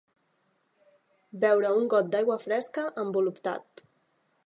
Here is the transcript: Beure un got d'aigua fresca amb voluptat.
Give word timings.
Beure 1.45 1.75
un 1.83 1.87
got 1.95 2.11
d'aigua 2.17 2.41
fresca 2.47 2.89
amb 3.05 3.19
voluptat. 3.23 3.87